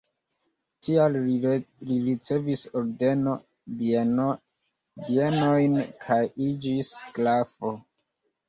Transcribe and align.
Tial 0.85 1.17
li 1.89 1.97
ricevis 2.07 2.63
ordenon, 2.81 3.43
bienojn 5.11 5.79
kaj 6.07 6.21
iĝis 6.49 6.91
grafo. 7.21 7.77